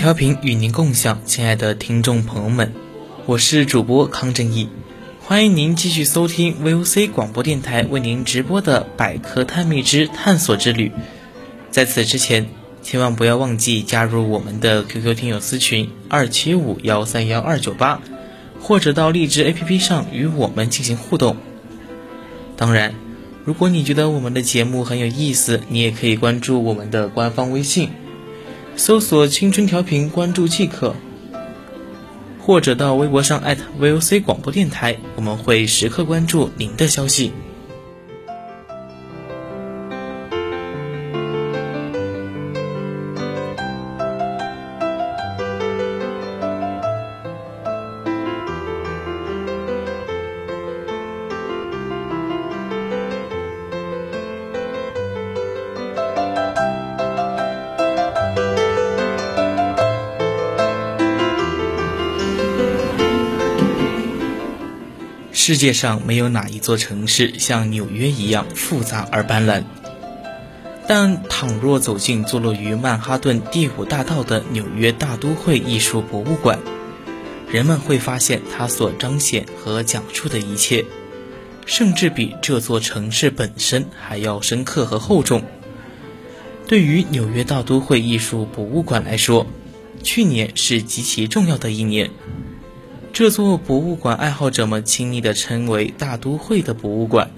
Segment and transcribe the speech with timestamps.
[0.00, 2.72] 调频与您共享，亲爱的听众朋友们，
[3.26, 4.66] 我是主播康正义，
[5.20, 10.88] 欢迎您继续收听 VOC 广播电台为您直播的《百科探秘之探索之旅》。
[11.70, 12.48] 在此之前，
[12.82, 18.00] 千万不要忘记加入我们的 QQ 听友私群二七五幺三幺二九八，
[18.58, 21.36] 或者到荔枝 APP 上与我们进行互动。
[22.56, 22.94] 当然，
[23.44, 27.90] 如果你觉得我们的节目很有意思，你也可以关注我们的官方微信。
[28.80, 30.94] 搜索“青春调频”，关注即可，
[32.40, 37.30] 或者到微博上艾特 @VOC 广播电台，我们会时刻关注您的消息。
[65.50, 69.64] 世界上没有哪一座城市像纽约一样复杂而斑斓，
[70.86, 76.60] 但倘若走进坐落于曼哈顿第五大道的纽约大都会艺术博物馆，
[77.50, 80.84] 人们会发现它所彰显和讲述的一切，
[81.66, 85.42] 甚至比这座城市本身还要深刻和厚重。
[86.68, 89.48] 对于纽约大都会艺术博物馆来说，
[90.04, 92.08] 去年是极其重要的一年。
[93.12, 97.28] 这座博物馆，爱好者们亲昵地称为“大都会”的博物馆，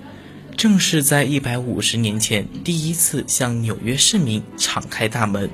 [0.57, 5.51] 正是在一百五十年前第一次向纽约市民敞开大门。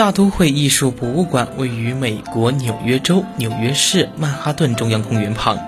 [0.00, 5.58] 大都会艺术博物馆位于美国纽约州纽约市曼哈顿中央公园旁，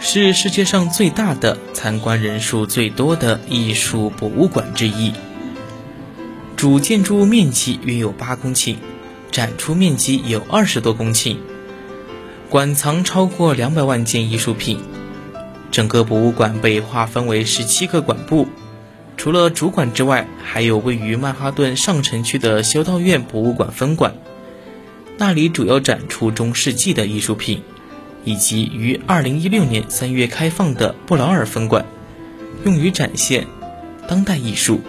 [0.00, 5.12] 是世界上最大的、参观人数最多的艺术博物馆之一。
[6.56, 8.74] 主建筑物面积约有八公顷，
[9.30, 11.36] 展出面积有二十多公顷，
[12.50, 14.80] 馆藏超过两百万件艺术品。
[15.70, 18.48] 整个博物馆被划分为十七个馆部。
[19.16, 24.14] 除了主馆之外，还有位于曼哈顿上城区的修道院博物馆分馆，
[25.18, 27.62] 那里主要展出中世纪的艺术品，
[28.24, 31.86] 以及于2016年3月开放的布劳尔分馆，
[32.64, 33.46] 用于展现
[34.06, 34.80] 当代艺术。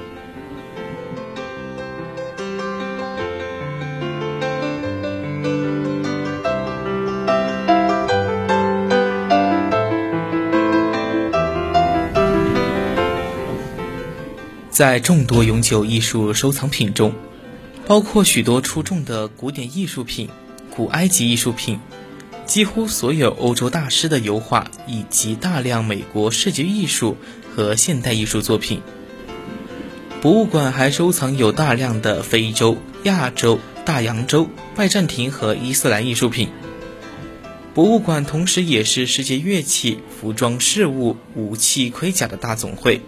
[14.77, 17.11] 在众多永久艺术收藏品中，
[17.87, 20.29] 包括许多出众的古典艺术品、
[20.69, 21.79] 古埃及艺术品，
[22.45, 27.17] 几乎所有欧洲大师的油画，以及大量美国视觉艺术
[27.55, 28.83] 和现代艺术作品。
[30.21, 36.49] 博物馆还收藏有大量的非洲、亚洲、大洋洲、拜占庭和伊斯兰艺术品。
[37.73, 43.01] 博物馆同时也是世界乐器、服装、饰物、武器、盔甲的大总会。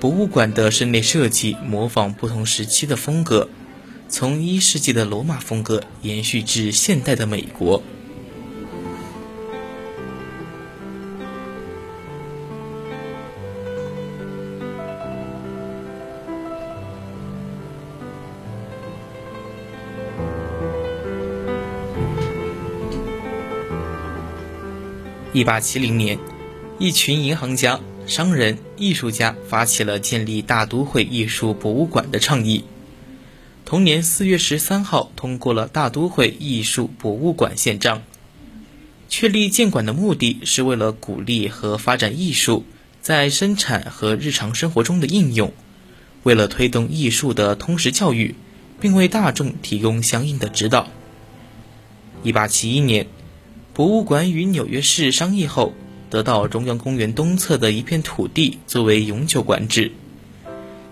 [0.00, 3.48] 博物馆的室内设计模仿不同时期的风格
[4.08, 7.82] 从一世纪的罗马风格延续至现代的美国。
[25.32, 26.18] 一八七零年
[26.78, 32.64] 一群银行家商人、艺术家发起了建立大都会艺术博物馆的倡议。
[33.66, 38.02] 同年四月十三号，通过了大都会艺术博物馆宪章。
[39.10, 42.64] 确立建馆的目的是为了鼓励和发展艺术
[43.02, 45.52] 在生产和日常生活中的应用，
[46.22, 48.34] 为了推动艺术的通识教育，
[48.80, 50.88] 并为大众提供相应的指导。
[52.22, 53.06] 一八七一年，
[53.74, 55.74] 博物馆与纽约市商议后，
[56.10, 59.92] 得到中央公园东侧的一片土地作为永久管制。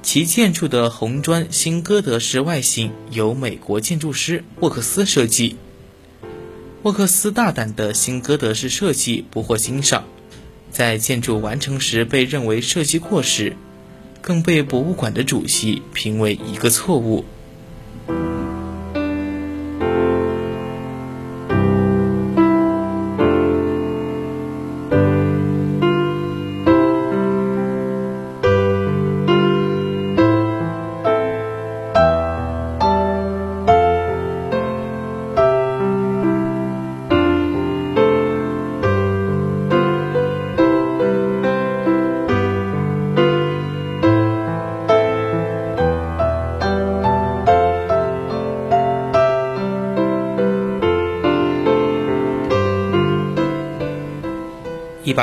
[0.02, 5.56] 其建筑的红砖新哥德式外形由美国建筑师沃克斯设计。
[6.82, 10.04] 沃克斯大胆的新哥德式设计不获欣赏，
[10.70, 13.56] 在建筑完成时被认为设计过时，
[14.20, 17.24] 更被博物馆的主席评为一个错误。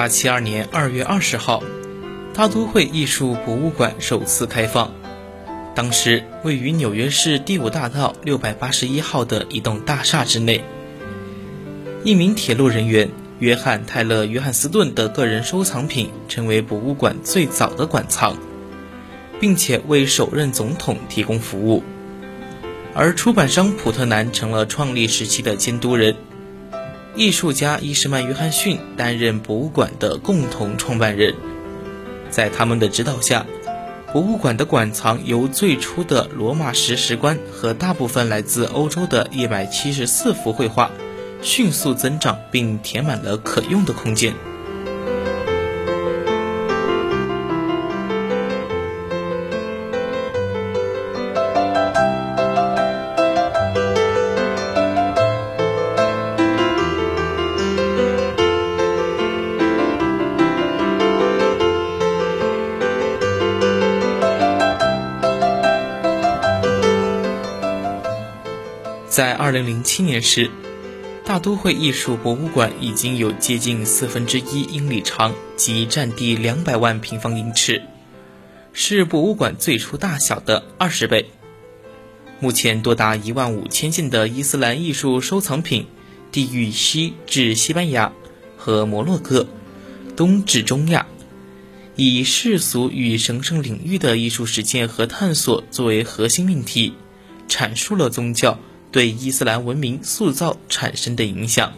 [0.03, 1.63] 八七二年二月二十号，
[2.33, 4.91] 大都会艺术博物馆首次开放。
[5.73, 10.61] 当时位于纽约市第五大道六百八十一号的一栋大厦之内。
[12.03, 18.35] 一名铁路人员约翰·泰勒·约翰斯顿的个人收藏品成为博物馆最早的馆藏，
[19.39, 21.81] 并且为首任总统提供服务。
[22.93, 26.17] 而出版商普特南成了创立时期的监督人。
[27.15, 31.35] 艺术家伊什曼·约翰逊担任博物馆的共同创办人，
[32.31, 33.45] 在他们的指导下，
[34.11, 40.89] 博物馆的馆藏由最初的罗马石石棺和大部分来自欧洲的一百七十四幅绘画，
[41.43, 44.33] 迅速增长并填满了可用的空间。
[69.13, 70.49] 在二零零七年时，
[71.23, 77.83] 大都会艺术博物馆已经有接近四分之一英里长及占地两百万平方英尺，
[78.73, 81.29] 是博物馆最初大小的二十倍。
[82.39, 85.85] 目前多达一万五千件的伊斯兰艺术收藏品，
[86.31, 88.11] 地域西至西班牙
[88.57, 89.45] 和摩洛哥，
[90.15, 91.05] 东至中亚，
[91.95, 96.95] 以世俗与神圣领域的艺术实践和探索作为核心命题，
[97.47, 98.57] 阐述了宗教。
[98.93, 101.73] 对伊斯兰文明塑造产生的影响。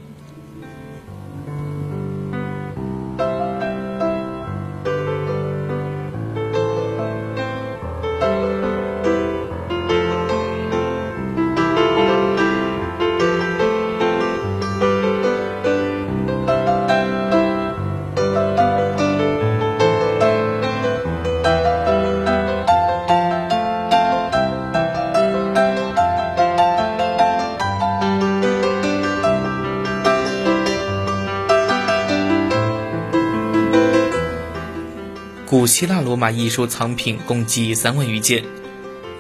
[35.58, 38.44] 古希腊罗马艺术藏品共计三万余件，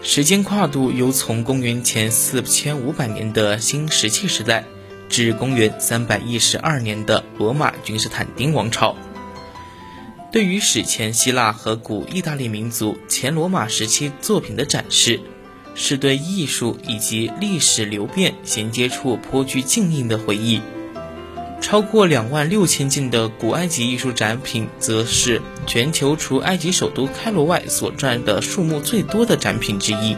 [0.03, 4.65] 时间跨度由从公元前四千五百年的新石器时代，
[5.07, 8.97] 至公元三百一十二年的罗马君士坦丁王朝。
[10.29, 15.21] 对于史前希腊和古意大利民族前罗马时期作品的展示，
[15.73, 20.59] 是对艺术以及历史流变衔接处颇具敬意的回忆。
[21.61, 30.15] 超过两万六千件的古埃及艺术展品，则是全球除埃及首都开罗外所占的数目最多的展品之一。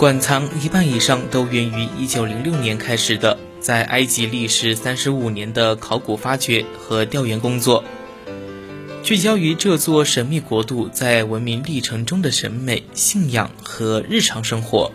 [0.00, 7.84] 馆藏一半以上都源于1906年开始的在埃及历时35年的考古发掘和调研工作。
[9.02, 14.90] 聚焦于这座神秘国度在文明历程中的审美、信仰和日常生活。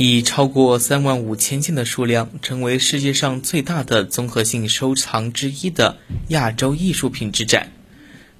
[0.00, 7.72] 以超过三万五千件的数量，成为世界上最大的综合性收藏之一的亚洲艺术品之展，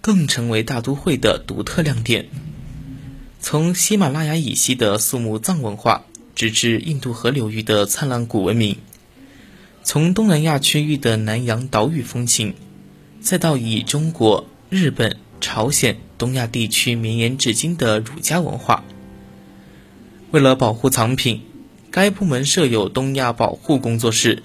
[0.01, 2.29] 更成为大都会的独特亮点。
[3.41, 6.05] 从喜马拉雅以西的肃穆藏文化，
[6.37, 8.77] 直至印度河流域的灿烂古文明；
[9.83, 12.55] 从东南亚区域的南洋岛屿风情，
[13.21, 18.85] 再到以中国、日本、朝鲜、东亚地区绵延至今的儒家文化。
[20.31, 21.41] 为了保护藏品，
[21.91, 24.43] 该部门设有东亚保护工作室，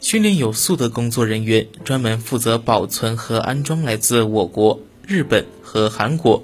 [0.00, 6.42] 训练有素的工作人员，专门负责保存和安装来自我国、日本和韩国，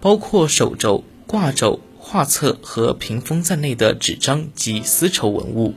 [0.00, 5.72] 包括手轴、挂轴、画册和屏风在内的纸张及丝绸文物。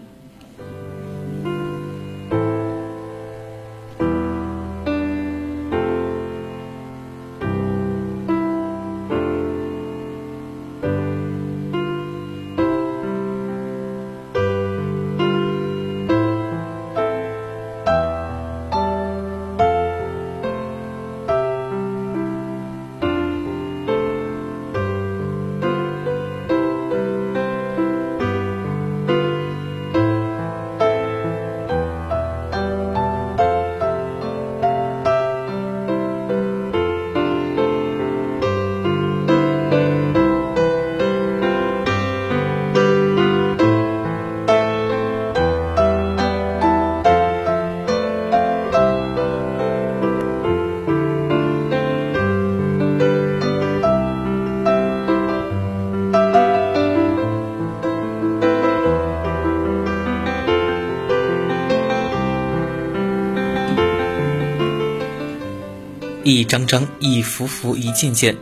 [66.30, 68.38] 一张张、一幅幅、一件件，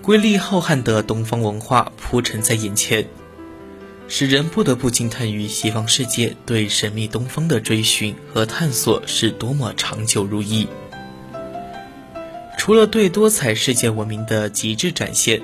[0.00, 3.06] 瑰丽浩瀚的东方文化铺陈在眼前，
[4.06, 10.68] 使人不得不惊叹于西方世界对神秘东方的追寻和探索是多么长久如一。
[12.56, 15.42] 除了对多彩世界文明的极致展现，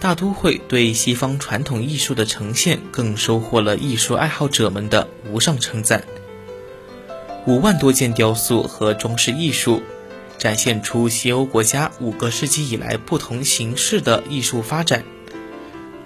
[0.00, 6.04] 大都会对西方传统艺术的呈现更收获了艺术爱好者们的无上称赞。
[7.46, 9.82] 五万多件雕塑和装饰艺术。
[10.38, 15.04] 展现出西欧国家五个世纪以来不同形式的艺术发展，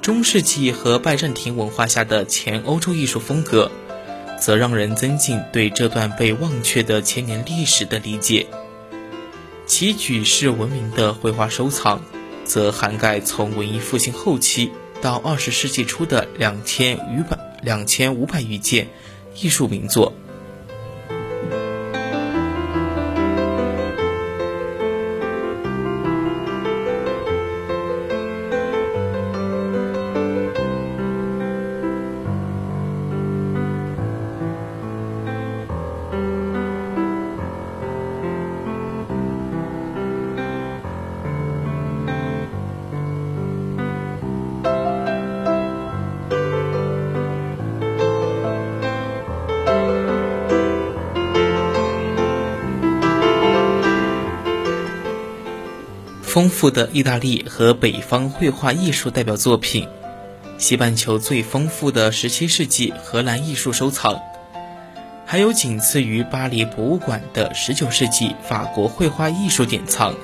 [0.01, 3.71] 中世纪和拜占庭文化下的前欧洲艺术风格，
[4.41, 8.47] 则让人增进对这段被忘却的千年历史的理解。
[9.67, 12.03] 其举世闻名的绘画收藏，
[12.45, 18.89] 则涵盖从文艺复兴后期到二十世纪初的两千余百两千五百余件
[19.41, 20.12] 艺术名作。
[56.33, 59.87] 丰富的意大利和北方绘画艺术代表作品，
[60.57, 64.19] 西半球最丰富的17世纪荷兰艺术收藏，
[65.27, 70.15] 还有仅次于巴黎博物馆的19世纪法国绘画艺术典藏，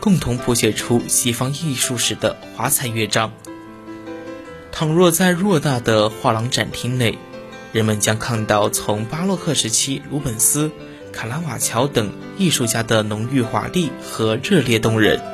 [0.00, 3.30] 共同谱写出西方艺术史的华彩乐章。
[4.72, 7.18] 倘若在偌大的画廊展厅内，
[7.72, 10.70] 人们将看到从巴洛克时期鲁本斯。
[11.12, 15.29] 卡拉瓦乔等艺术家的浓郁华丽和热烈动人。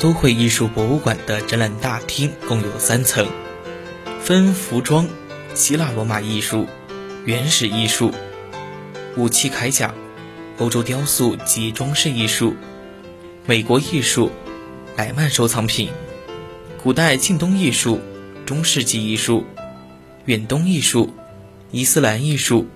[0.00, 3.26] 都会艺术博物馆的展览大厅共有三层，
[4.22, 5.08] 分服装、
[5.54, 6.68] 希腊罗马艺术、
[7.24, 8.12] 原始艺术、
[9.16, 9.92] 武器铠甲、
[10.58, 12.54] 欧洲雕塑及装饰艺术、
[13.44, 14.30] 美国艺术、
[14.96, 15.90] 莱曼收藏品、
[16.80, 18.00] 古代近东艺术、
[18.46, 19.44] 中世纪艺术、
[20.26, 21.12] 远东艺术、
[21.72, 22.68] 伊斯兰艺术、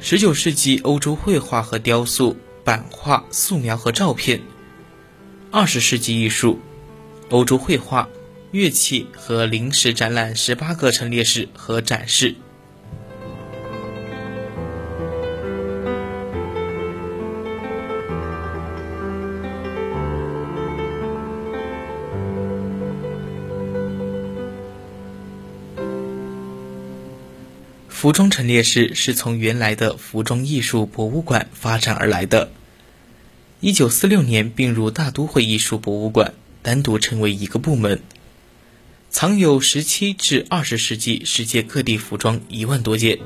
[0.00, 2.34] 十九世纪欧洲绘画和雕塑、
[2.64, 4.40] 版画、素描和照片。
[5.54, 6.58] 二十世纪艺术、
[7.28, 8.08] 欧洲绘画、
[8.52, 12.34] 乐器和临时展览十八个陈列室和展示。
[27.90, 32.50] 服装陈列室是从原来的服装艺术博物馆发展而来的。
[33.64, 38.02] 一九四六年并入大都会艺术博物馆，单独成为一个部门，
[39.08, 43.20] 藏有十七至二十世纪世界各地服装一万多件，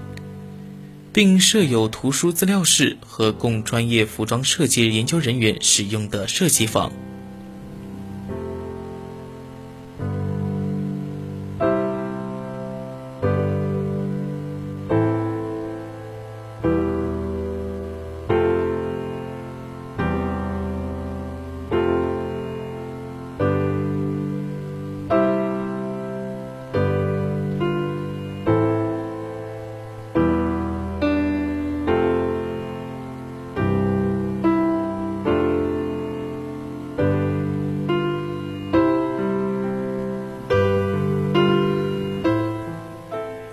[1.10, 6.92] 并设有图书资料室和供专业服装设计研究人员使用的设计坊。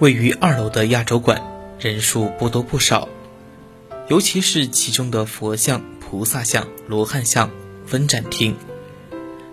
[0.03, 1.41] 位于二楼的亚洲馆
[1.79, 3.07] 人数不多不少，
[4.09, 7.49] 尤其是其中的佛像、菩萨像、罗汉像
[7.85, 8.57] 分展厅，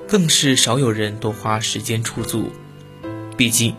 [0.08, 2.50] 更是少有人多花时间出租。
[3.36, 3.76] 毕竟，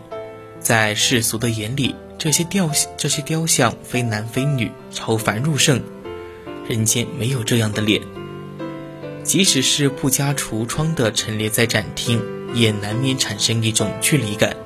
[0.60, 5.82] 在世俗的眼里，这些雕这些雕像非男非女，超凡入圣，
[6.66, 8.00] 人间没有这样的脸。
[9.22, 12.22] 即使是不加橱窗的陈列在展厅，
[12.54, 14.56] 也难免产生一种距离感。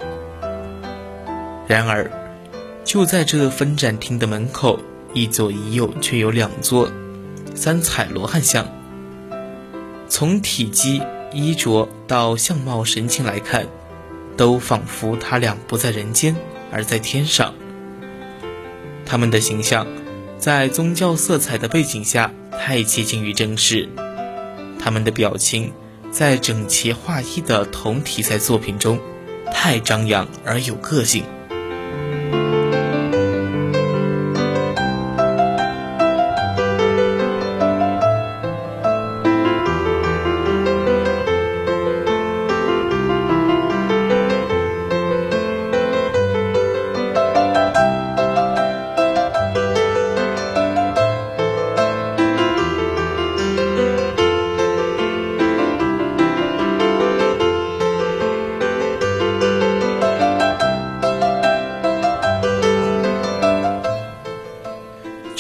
[1.67, 2.11] 然而，
[2.85, 4.79] 就在这分展厅的门口，
[5.13, 6.89] 一左一右却有两座
[7.55, 8.67] 三彩罗汉像。
[10.09, 11.03] 从体积、
[11.33, 13.67] 衣着到相貌神情来看，
[14.37, 16.37] 都仿佛他俩不在人间，
[16.71, 17.53] 而在天上。
[19.05, 19.87] 他们的形象，
[20.39, 23.89] 在宗教色彩的背景下，太接近于真实。
[24.79, 25.73] 他们的表情，
[26.13, 29.01] 在整齐划一的同题材作品中，
[29.53, 31.25] 太张扬而有个性。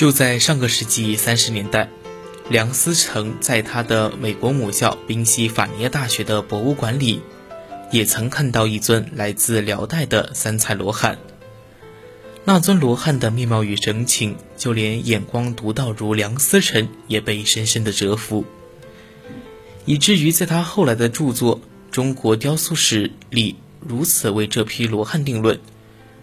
[0.06, 1.88] 就在上个世纪三十年代，
[2.48, 7.22] 梁思成在他的美国母校宾夕法尼亚大学的博物馆里，
[7.90, 11.18] 也曾看到一尊来自辽代的三彩罗汉。
[12.44, 18.44] 那尊罗汉的面貌与神情，就连眼光独到如梁思成也被深深的折服，
[19.86, 21.58] 以至于在他后来的著作
[21.90, 25.58] 《中国雕塑史》里，如此为这批罗汉定论。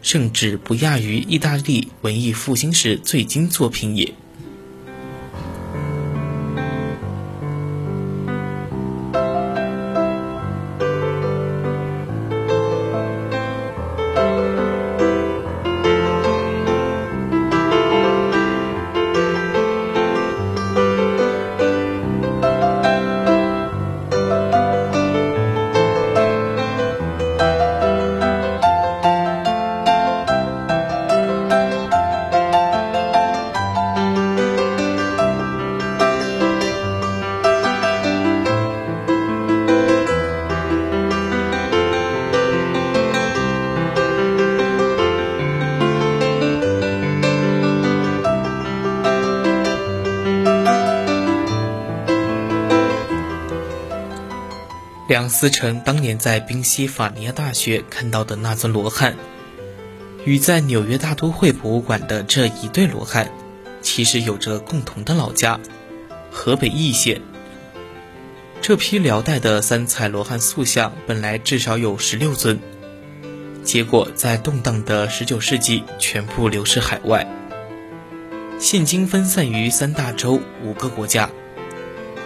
[0.03, 4.13] 甚至不亚于意大利文艺复兴时最精作品也。
[55.13, 59.15] 梁思成当年在宾夕法尼亚大学看到的那尊罗汉，
[60.25, 63.29] 与在纽约大都会博物馆的这一对罗汉，
[63.79, 65.59] 其实有着共同的老家——
[66.33, 67.21] 河北易县。
[68.59, 72.59] 这批辽代的三彩罗汉塑像本来至少有十六尊，
[73.63, 77.27] 结果在动荡的十九世纪全部流失海外，
[78.57, 81.29] 现今分散于三大洲五个国家，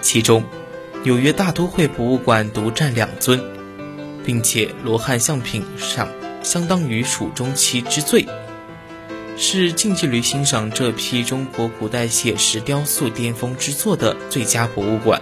[0.01, 0.41] 其中
[1.07, 3.41] 纽约大都会博物馆独占两尊，
[4.25, 6.09] 并且罗汉像品上
[6.43, 8.27] 相当于蜀中期之最，
[9.37, 15.21] 是近距离欣赏这批中国古代写实雕塑巅峰之作的最佳博物馆。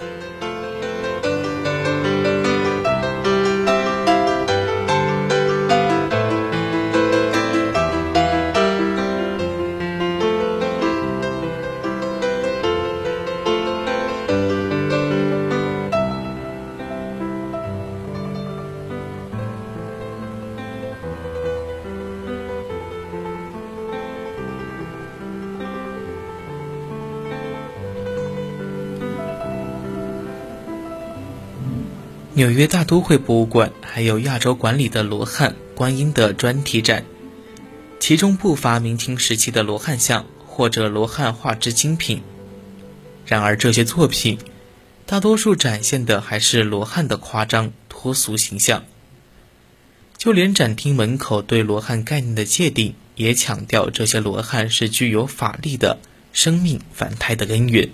[32.45, 37.03] 纽约大都会博物馆还有亚洲馆里的罗汉、观音的专题展，
[37.99, 42.21] 其中不乏明清时期的罗汉像或者罗汉画之精品。
[43.25, 44.37] 然而，这些作品
[45.07, 48.85] 大多数展现的还是罗汉的夸张脱俗形象。
[50.15, 55.97] 就连展厅门口对罗汉概念的界定，也强调这些罗汉是具有法力的
[56.31, 57.89] 生命凡胎的根源。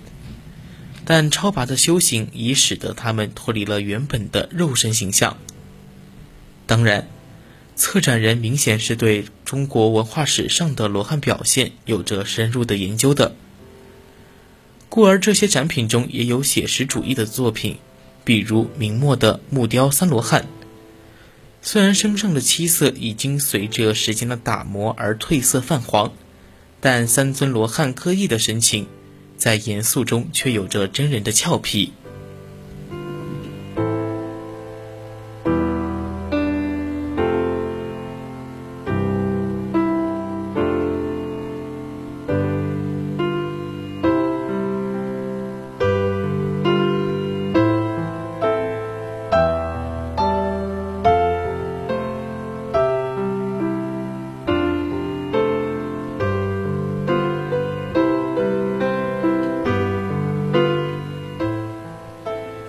[1.06, 5.38] 但超拔的修行已使得他们脱离了原本的肉身形象。
[6.68, 7.08] 当然，
[7.76, 13.36] 策展人明显是对中国文化史上的罗汉表现有着深入的研究的，
[14.88, 17.78] 故而这些展品中也有写实主义的作品，
[18.24, 20.46] 比如明末的木雕三罗汉。
[21.64, 26.14] 虽然身上的漆色已经随着时间的打磨而褪色泛黄，
[26.80, 28.88] 但三尊罗汉各异的神情。
[29.42, 31.94] 在严肃中，却有着真人的俏皮。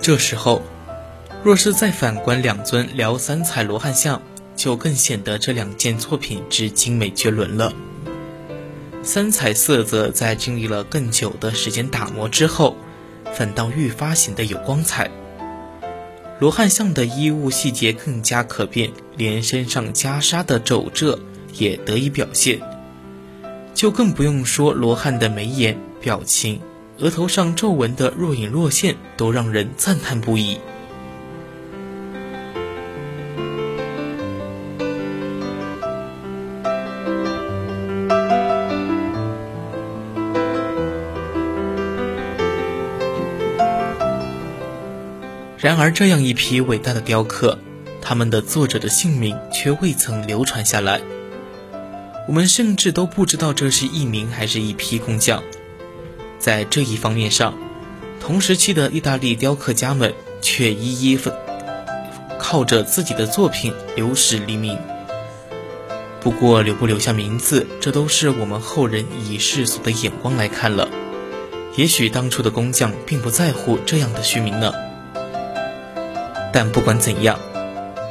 [0.03, 0.61] 这时候，
[1.45, 4.21] 若是再反观两尊辽三彩罗汉像，
[4.53, 7.71] 就更显得这两件作品之精美绝伦了。
[9.01, 12.75] 三彩色泽在经历了更久的时间打磨之后，
[13.33, 15.09] 反倒愈发显得有光彩。
[16.37, 21.17] 罗汉像的衣物细节更加可辨，连身上袈裟的皱褶
[21.53, 22.59] 也得以表现。
[23.73, 26.59] 就更不用说罗汉的眉眼表情。
[27.03, 30.57] 额头上皱纹的若隐若现，都让人赞叹不已。
[45.57, 47.59] 然而，这样一批伟大的雕刻，
[48.01, 51.01] 他们的作者的姓名却未曾流传下来。
[52.29, 55.43] 我们甚至都不知道这是一名还是一批工匠。
[56.43, 57.57] 在这一方面上，
[58.19, 61.33] 同时期的意大利雕刻家们却一一分
[62.37, 64.77] 靠着自己的作品留史黎明。
[66.19, 70.89] 不过留不留下名字，这都是我们后人以世俗的眼光来看了。
[71.77, 74.73] 也许当初的工匠并不在乎这样的虚名呢。
[76.51, 77.39] 但不管怎样，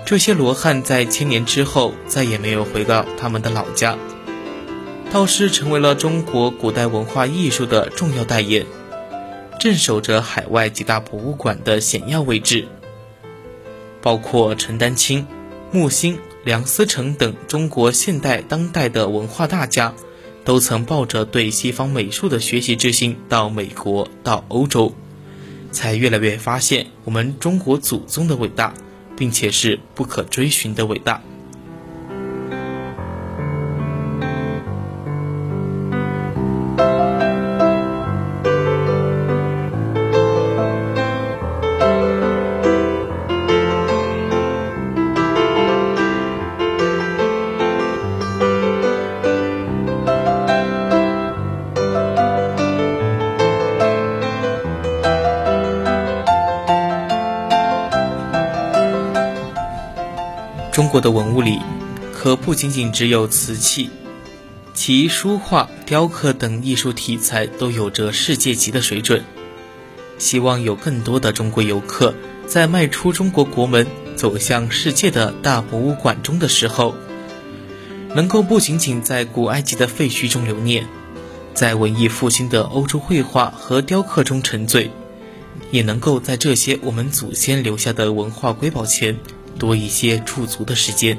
[0.06, 3.98] 这些罗汉在千年之后再也没有回到他们的老家。
[5.12, 8.64] 倒是成为了中国古代文化艺术的重要代言，
[9.61, 12.66] 镇守着海外几大博物馆的显要位置。
[14.01, 15.27] 包括陈丹青、
[15.70, 19.92] 木心、梁思成等中国现代当代的文化大家，
[20.46, 24.94] 都曾抱着对西方美术的学习之心到美国、到欧洲，
[25.70, 28.72] 才越来越发现我们中国祖宗的伟大，
[29.14, 31.20] 并且是不可追寻的伟大。
[60.92, 61.59] 国的文物里，
[62.12, 63.88] 可不仅仅只有瓷器，
[64.74, 69.24] 其书画、雕刻等艺术题材都有着世界级的水准。
[70.18, 72.14] 希望有更多的中国游客
[72.46, 76.94] 在迈出中国国门、走向世界的大博物馆中的时候，
[78.14, 80.87] 能够不仅仅在古埃及的废墟中留念，
[81.55, 84.90] 在文艺复兴的欧洲绘画和雕刻中沉醉，
[85.70, 89.16] 也能够在这些我们祖先留下的文化瑰宝前
[89.62, 91.16] 多一些驻足的时间。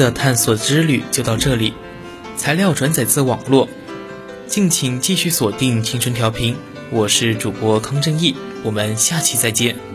[0.00, 1.74] 的探索之旅就到这里，
[2.34, 3.68] 材料转载自网络，
[4.46, 6.56] 敬请继续锁定青春调频，
[6.90, 9.90] 我是主播康正义，我们下期再见。